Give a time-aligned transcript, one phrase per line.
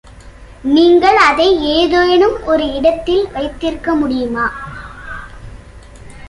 [0.63, 4.45] நீங்கள் அதை ஏதேனும் ஒரு இடத்தில் வைத்திருக்க முடியுமா?